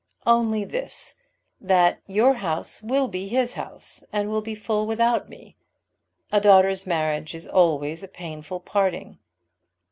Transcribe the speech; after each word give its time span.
"Only 0.25 0.65
this, 0.65 1.13
that 1.59 2.01
your 2.07 2.33
house 2.33 2.81
will 2.81 3.07
be 3.07 3.27
his 3.27 3.53
house, 3.53 4.03
and 4.11 4.29
will 4.31 4.41
be 4.41 4.55
full 4.55 4.87
without 4.87 5.29
me. 5.29 5.57
A 6.31 6.41
daughter's 6.41 6.87
marriage 6.87 7.35
is 7.35 7.45
always 7.45 8.01
a 8.01 8.07
painful 8.07 8.61
parting." 8.61 9.19